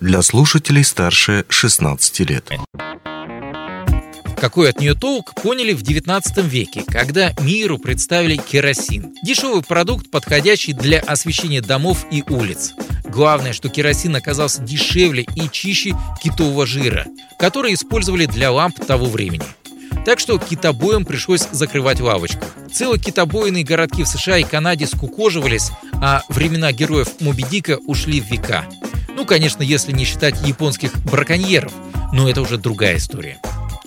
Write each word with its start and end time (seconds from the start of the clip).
для 0.00 0.22
слушателей 0.22 0.84
старше 0.84 1.44
16 1.48 2.20
лет. 2.20 2.48
Какой 4.36 4.70
от 4.70 4.80
нее 4.80 4.94
толк, 4.94 5.34
поняли 5.34 5.72
в 5.72 5.82
19 5.82 6.44
веке, 6.44 6.84
когда 6.86 7.32
миру 7.40 7.78
представили 7.78 8.36
керосин. 8.36 9.12
Дешевый 9.24 9.62
продукт, 9.62 10.08
подходящий 10.12 10.72
для 10.72 11.00
освещения 11.00 11.60
домов 11.60 12.06
и 12.12 12.22
улиц. 12.28 12.74
Главное, 13.06 13.52
что 13.52 13.68
керосин 13.68 14.14
оказался 14.14 14.62
дешевле 14.62 15.26
и 15.34 15.50
чище 15.50 15.96
китового 16.22 16.64
жира, 16.64 17.06
который 17.36 17.74
использовали 17.74 18.26
для 18.26 18.52
ламп 18.52 18.78
того 18.86 19.06
времени. 19.06 19.44
Так 20.04 20.20
что 20.20 20.38
китобоям 20.38 21.04
пришлось 21.04 21.48
закрывать 21.50 22.00
лавочку. 22.00 22.44
Целые 22.72 23.00
китобойные 23.00 23.64
городки 23.64 24.04
в 24.04 24.08
США 24.08 24.38
и 24.38 24.44
Канаде 24.44 24.86
скукоживались, 24.86 25.70
а 25.94 26.22
времена 26.28 26.70
героев 26.70 27.08
Моби 27.18 27.42
Дика 27.42 27.78
ушли 27.86 28.20
в 28.20 28.30
века. 28.30 28.64
Ну, 29.18 29.24
конечно, 29.24 29.64
если 29.64 29.90
не 29.90 30.04
считать 30.04 30.46
японских 30.46 30.96
браконьеров, 31.02 31.72
но 32.12 32.30
это 32.30 32.40
уже 32.40 32.56
другая 32.56 32.98
история. 32.98 33.38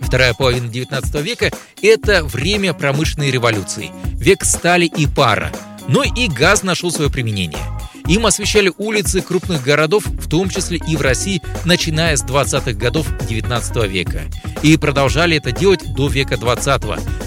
Вторая 0.00 0.34
половина 0.34 0.68
19 0.68 1.20
века– 1.20 1.50
это 1.82 2.22
время 2.22 2.72
промышленной 2.72 3.32
революции, 3.32 3.90
век 4.12 4.44
стали 4.44 4.84
и 4.84 5.08
пара. 5.08 5.50
Но 5.88 6.04
и 6.04 6.28
газ 6.28 6.62
нашел 6.62 6.92
свое 6.92 7.10
применение. 7.10 7.58
Им 8.06 8.24
освещали 8.24 8.72
улицы 8.78 9.20
крупных 9.20 9.64
городов, 9.64 10.06
в 10.06 10.28
том 10.28 10.48
числе 10.48 10.78
и 10.86 10.96
в 10.96 11.00
России, 11.00 11.42
начиная 11.64 12.16
с 12.16 12.22
20-х 12.22 12.74
годов 12.74 13.08
19 13.28 13.76
века. 13.88 14.22
И 14.62 14.76
продолжали 14.76 15.38
это 15.38 15.50
делать 15.50 15.82
до 15.96 16.06
века 16.06 16.36
20 16.36 16.82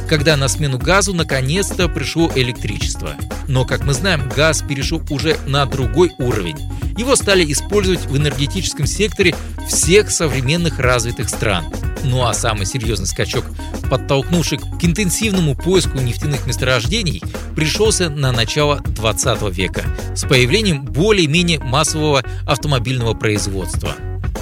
когда 0.09 0.35
на 0.37 0.47
смену 0.47 0.79
газу 0.79 1.13
наконец-то 1.13 1.87
пришло 1.87 2.31
электричество. 2.33 3.11
Но, 3.47 3.63
как 3.63 3.85
мы 3.85 3.93
знаем, 3.93 4.27
газ 4.27 4.63
перешел 4.67 5.03
уже 5.11 5.37
на 5.45 5.67
другой 5.67 6.11
уровень. 6.17 6.57
Его 6.99 7.15
стали 7.15 7.49
использовать 7.49 8.07
в 8.07 8.17
энергетическом 8.17 8.85
секторе 8.85 9.33
всех 9.69 10.11
современных 10.11 10.79
развитых 10.79 11.29
стран. 11.29 11.63
Ну 12.03 12.25
а 12.25 12.33
самый 12.33 12.65
серьезный 12.65 13.07
скачок, 13.07 13.45
подтолкнувший 13.89 14.57
к 14.57 14.83
интенсивному 14.83 15.55
поиску 15.55 15.97
нефтяных 15.99 16.45
месторождений, 16.45 17.23
пришелся 17.55 18.09
на 18.09 18.33
начало 18.33 18.81
20 18.81 19.43
века 19.55 19.85
с 20.13 20.25
появлением 20.25 20.83
более-менее 20.83 21.59
массового 21.59 22.21
автомобильного 22.45 23.13
производства. 23.13 23.93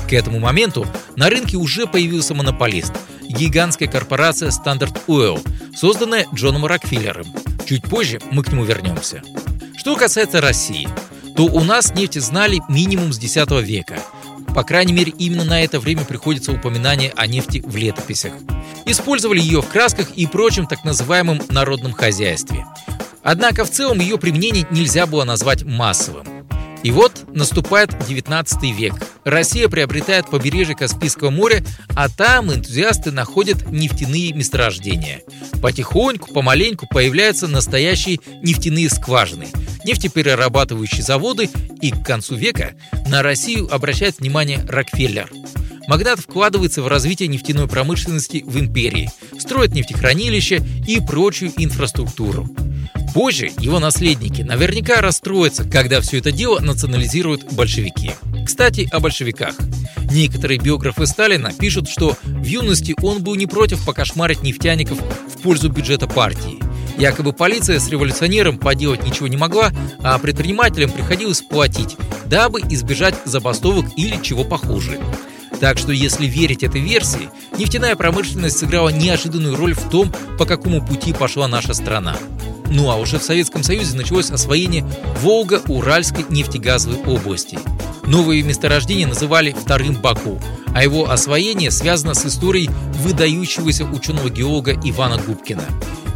К 0.09 0.13
этому 0.13 0.39
моменту 0.39 0.87
на 1.15 1.29
рынке 1.29 1.57
уже 1.57 1.85
появился 1.85 2.33
монополист– 2.33 2.93
гигантская 3.29 3.87
корпорация 3.87 4.49
Standard 4.49 4.97
Oil, 5.07 5.47
созданная 5.77 6.25
Джоном 6.33 6.65
Рокфеллером. 6.65 7.27
Чуть 7.67 7.83
позже 7.83 8.19
мы 8.31 8.41
к 8.41 8.51
нему 8.51 8.63
вернемся. 8.63 9.21
Что 9.77 9.95
касается 9.95 10.41
России– 10.41 10.89
то 11.37 11.43
у 11.43 11.63
нас 11.63 11.93
нефть 11.93 12.19
знали 12.19 12.63
минимум 12.67 13.13
с 13.13 13.19
X 13.19 13.35
века. 13.61 13.99
По 14.55 14.63
крайней 14.63 14.93
мере, 14.93 15.13
именно 15.19 15.43
на 15.43 15.63
это 15.63 15.79
время 15.79 16.03
приходится 16.03 16.51
упоминание 16.51 17.13
о 17.15 17.27
нефти 17.27 17.63
в 17.63 17.75
летописях. 17.75 18.33
Использовали 18.85 19.39
ее 19.39 19.61
в 19.61 19.67
красках 19.67 20.09
и 20.15 20.25
прочем 20.25 20.65
так 20.65 20.83
называемом 20.83 21.39
народном 21.49 21.93
хозяйстве. 21.93 22.65
Однако 23.21 23.65
в 23.65 23.69
целом 23.69 23.99
ее 23.99 24.17
применение 24.17 24.65
нельзя 24.71 25.05
было 25.05 25.25
назвать 25.25 25.63
массовым. 25.63 26.25
И 26.81 26.89
вот 26.89 27.25
наступает 27.35 27.91
19 28.07 28.63
век. 28.75 28.95
Россия 29.27 29.67
приобретает 29.67 30.29
побережье 30.29 30.75
Каспийского 30.75 31.29
моря, 31.29 31.63
а 31.89 32.09
там 32.09 32.51
энтузиасты 32.53 33.11
находят 33.11 33.69
нефтяные 33.69 34.33
месторождения. 34.33 35.21
Потихоньку, 35.61 36.33
помаленьку 36.33 36.87
появляются 36.87 37.47
настоящие 37.47 38.19
нефтяные 38.41 38.89
скважины– 38.89 39.47
нефтеперерабатывающие 39.87 41.01
заводы, 41.01 41.49
и 41.81 41.91
к 41.91 42.03
концу 42.03 42.35
века 42.35 42.71
на 43.07 43.23
Россию 43.23 43.73
обращает 43.73 44.19
внимание 44.19 44.63
Рокфеллер. 44.67 45.31
Магнат 45.87 46.19
вкладывается 46.19 46.81
в 46.81 46.87
развитие 46.87 47.29
нефтяной 47.29 47.67
промышленности 47.67 48.43
в 48.45 48.59
империи, 48.59 49.09
строит 49.39 49.73
нефтехранилища 49.73 50.57
и 50.85 50.99
прочую 50.99 51.53
инфраструктуру. 51.55 52.49
Позже 53.13 53.51
его 53.59 53.79
наследники 53.79 54.41
наверняка 54.41 54.99
расстроятся, 54.99 55.63
когда 55.63 56.01
все 56.01 56.17
это 56.17 56.31
дело 56.31 56.59
национализируют 56.59 57.53
большевики. 57.53 58.11
Кстати, 58.47 58.87
о 58.93 59.01
большевиках. 59.01 59.55
Некоторые 60.09 60.57
биографы 60.57 61.05
Сталина 61.05 61.51
пишут, 61.51 61.89
что 61.89 62.15
в 62.23 62.45
юности 62.45 62.95
он 63.01 63.21
был 63.21 63.35
не 63.35 63.45
против 63.45 63.85
покошмарить 63.85 64.41
нефтяников 64.41 64.97
в 64.99 65.41
пользу 65.41 65.69
бюджета 65.69 66.07
партии. 66.07 66.57
Якобы 66.97 67.33
полиция 67.33 67.77
с 67.77 67.89
революционером 67.89 68.57
поделать 68.57 69.05
ничего 69.05 69.27
не 69.27 69.35
могла, 69.35 69.73
а 69.99 70.17
предпринимателям 70.17 70.91
приходилось 70.91 71.41
платить, 71.41 71.97
дабы 72.25 72.61
избежать 72.61 73.15
забастовок 73.25 73.85
или 73.97 74.17
чего 74.23 74.45
похуже. 74.45 74.97
Так 75.59 75.77
что, 75.77 75.91
если 75.91 76.25
верить 76.25 76.63
этой 76.63 76.79
версии, 76.79 77.29
нефтяная 77.57 77.97
промышленность 77.97 78.59
сыграла 78.59 78.89
неожиданную 78.89 79.57
роль 79.57 79.73
в 79.73 79.89
том, 79.89 80.13
по 80.39 80.45
какому 80.45 80.81
пути 80.81 81.11
пошла 81.11 81.49
наша 81.49 81.73
страна. 81.73 82.15
Ну 82.69 82.89
а 82.89 82.95
уже 82.95 83.19
в 83.19 83.23
Советском 83.23 83.63
Союзе 83.63 83.97
началось 83.97 84.31
освоение 84.31 84.85
Волго-Уральской 85.21 86.25
нефтегазовой 86.29 86.97
области. 87.05 87.59
Новые 88.07 88.41
месторождения 88.41 89.05
называли 89.05 89.51
вторым 89.51 89.95
Баку, 89.95 90.39
а 90.73 90.81
его 90.81 91.09
освоение 91.09 91.71
связано 91.71 92.13
с 92.13 92.25
историей 92.25 92.69
выдающегося 92.93 93.83
ученого-геолога 93.83 94.79
Ивана 94.83 95.17
Губкина. 95.17 95.65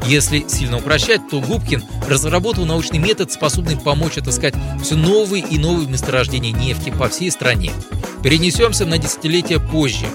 Если 0.08 0.46
сильно 0.48 0.78
упрощать, 0.78 1.22
то 1.30 1.42
Губкин 1.42 1.84
разработал 2.10 2.66
научный 2.66 2.98
метод, 2.98 3.32
способный 3.32 3.78
помочь 3.78 4.18
отыскать 4.18 4.56
все 4.82 4.96
новые 4.96 5.44
и 5.44 5.60
новые 5.60 5.88
месторождения 5.88 6.54
нефти 6.54 6.92
по 6.98 7.10
всей 7.10 7.30
стране. 7.30 7.72
Перенесемся 8.24 8.86
на 8.86 8.98
десятилетия 8.98 9.60
позже. 9.60 10.06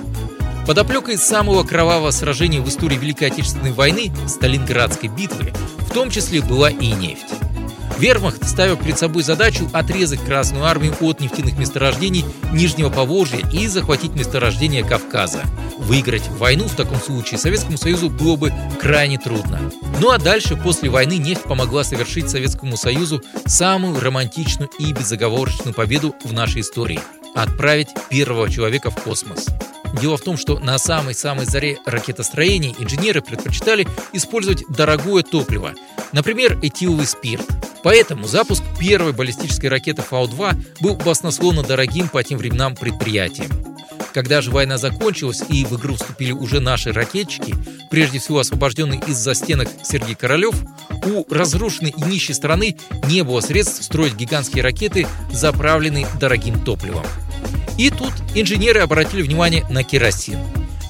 Под 0.66 0.78
оплекой 0.78 1.18
самого 1.18 1.62
кровавого 1.62 2.10
сражения 2.10 2.60
в 2.60 2.68
истории 2.68 2.96
Великой 2.96 3.28
Отечественной 3.28 3.72
войны, 3.72 4.12
Сталинградской 4.26 5.10
битвы, 5.10 5.52
в 5.78 5.92
том 5.92 6.10
числе 6.10 6.40
была 6.40 6.70
и 6.70 6.92
нефть. 6.92 7.34
Вермахт 7.98 8.46
ставил 8.46 8.76
перед 8.76 8.98
собой 8.98 9.22
задачу 9.22 9.68
отрезать 9.72 10.20
Красную 10.24 10.64
Армию 10.64 10.94
от 11.00 11.20
нефтяных 11.20 11.58
месторождений 11.58 12.24
Нижнего 12.52 12.90
Поволжья 12.90 13.40
и 13.52 13.66
захватить 13.68 14.14
месторождения 14.14 14.84
Кавказа. 14.84 15.44
Выиграть 15.78 16.28
войну 16.28 16.64
в 16.64 16.76
таком 16.76 17.00
случае 17.00 17.38
Советскому 17.38 17.78
Союзу 17.78 18.10
было 18.10 18.36
бы 18.36 18.52
крайне 18.80 19.18
трудно. 19.18 19.60
Ну 20.00 20.10
а 20.10 20.18
дальше, 20.18 20.56
после 20.56 20.90
войны, 20.90 21.16
нефть 21.16 21.44
помогла 21.44 21.84
совершить 21.84 22.28
Советскому 22.28 22.76
Союзу 22.76 23.22
самую 23.46 23.98
романтичную 24.00 24.70
и 24.78 24.92
безоговорочную 24.92 25.74
победу 25.74 26.14
в 26.22 26.32
нашей 26.32 26.60
истории– 26.60 27.00
отправить 27.34 27.88
первого 28.10 28.50
человека 28.50 28.90
в 28.90 28.96
космос. 28.96 29.46
Дело 30.00 30.16
в 30.16 30.22
том, 30.22 30.36
что 30.36 30.58
на 30.58 30.78
самой-самой 30.78 31.46
заре 31.46 31.78
ракетостроения 31.86 32.74
инженеры 32.78 33.22
предпочитали 33.22 33.86
использовать 34.12 34.64
дорогое 34.68 35.22
топливо, 35.22 35.72
например, 36.12 36.58
этиловый 36.62 37.06
спирт. 37.06 37.46
Поэтому 37.82 38.26
запуск 38.26 38.62
первой 38.80 39.12
баллистической 39.12 39.70
ракеты 39.70 40.02
Фау-2 40.02 40.80
был 40.80 40.96
баснословно 40.96 41.62
дорогим 41.62 42.08
по 42.08 42.22
тем 42.22 42.38
временам 42.38 42.74
предприятием. 42.74 43.50
Когда 44.16 44.40
же 44.40 44.50
война 44.50 44.78
закончилась 44.78 45.42
и 45.48 45.66
в 45.66 45.76
игру 45.76 45.94
вступили 45.96 46.32
уже 46.32 46.58
наши 46.58 46.90
ракетчики, 46.90 47.54
прежде 47.90 48.18
всего 48.18 48.38
освобожденный 48.38 48.98
из 49.06 49.16
застенок 49.18 49.68
Сергей 49.84 50.14
Королев, 50.14 50.54
у 51.04 51.24
разрушенной 51.32 51.94
и 51.94 52.02
нищей 52.02 52.32
страны 52.32 52.78
не 53.08 53.22
было 53.22 53.40
средств 53.40 53.84
строить 53.84 54.14
гигантские 54.16 54.62
ракеты, 54.62 55.06
заправленные 55.30 56.06
дорогим 56.18 56.58
топливом. 56.64 57.04
И 57.76 57.90
тут 57.90 58.12
инженеры 58.34 58.80
обратили 58.80 59.20
внимание 59.20 59.66
на 59.68 59.84
керосин. 59.84 60.38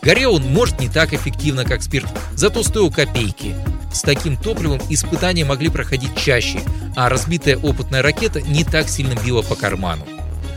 Горел 0.03 0.35
он, 0.35 0.45
может, 0.45 0.79
не 0.79 0.89
так 0.89 1.13
эффективно, 1.13 1.65
как 1.65 1.83
спирт, 1.83 2.07
зато 2.37 2.63
стоил 2.63 2.93
копейки. 2.93 3.57
С 3.93 4.03
таким 4.03 4.37
топливом 4.37 4.81
испытания 4.91 5.45
могли 5.45 5.69
проходить 5.69 6.17
чаще, 6.17 6.61
а 6.95 7.09
разбитая 7.09 7.57
опытная 7.57 8.03
ракета 8.03 8.43
не 8.43 8.65
так 8.65 8.89
сильно 8.89 9.15
била 9.25 9.43
по 9.43 9.55
карману. 9.55 10.07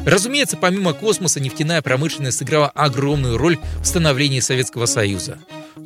Разумеется, 0.05 0.57
помимо 0.57 0.93
космоса, 0.93 1.39
нефтяная 1.39 1.81
промышленность 1.81 2.37
сыграла 2.37 2.69
огромную 2.69 3.37
роль 3.37 3.57
в 3.81 3.85
становлении 3.85 4.39
Советского 4.39 4.85
Союза. 4.85 5.37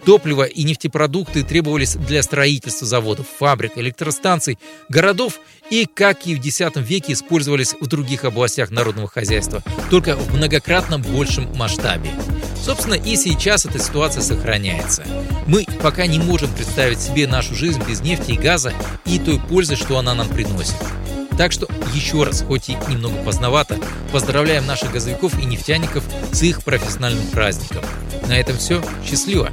Топливо 0.05 0.43
и 0.43 0.63
нефтепродукты 0.63 1.43
требовались 1.43 1.95
для 1.95 2.23
строительства 2.23 2.85
заводов, 2.85 3.27
фабрик, 3.39 3.77
электростанций, 3.77 4.59
городов 4.89 5.39
и, 5.69 5.85
как 5.85 6.27
и 6.27 6.35
в 6.35 6.45
X 6.45 6.61
веке, 6.75 7.13
использовались 7.13 7.75
в 7.79 7.87
других 7.87 8.25
областях 8.25 8.71
народного 8.71 9.07
хозяйства, 9.07 9.63
только 9.89 10.15
в 10.15 10.35
многократно 10.35 10.99
большем 10.99 11.53
масштабе. 11.55 12.09
Собственно, 12.63 12.93
и 12.93 13.15
сейчас 13.17 13.65
эта 13.65 13.79
ситуация 13.79 14.23
сохраняется. 14.23 15.03
Мы 15.47 15.65
пока 15.81 16.05
не 16.05 16.19
можем 16.19 16.53
представить 16.53 17.01
себе 17.01 17.27
нашу 17.27 17.55
жизнь 17.55 17.81
без 17.87 18.01
нефти 18.01 18.31
и 18.31 18.37
газа 18.37 18.73
и 19.05 19.19
той 19.19 19.39
пользы, 19.39 19.75
что 19.75 19.97
она 19.97 20.13
нам 20.13 20.29
приносит. 20.29 20.75
Так 21.37 21.51
что 21.51 21.67
еще 21.93 22.23
раз, 22.23 22.43
хоть 22.47 22.69
и 22.69 22.77
немного 22.89 23.15
поздновато, 23.23 23.77
поздравляем 24.11 24.65
наших 24.65 24.91
газовиков 24.91 25.37
и 25.39 25.45
нефтяников 25.45 26.03
с 26.31 26.41
их 26.43 26.63
профессиональным 26.63 27.25
праздником. 27.27 27.83
На 28.27 28.37
этом 28.37 28.57
все. 28.57 28.81
Счастливо! 29.05 29.49